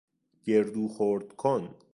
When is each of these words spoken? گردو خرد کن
گردو 0.45 0.87
خرد 0.87 1.29
کن 1.35 1.69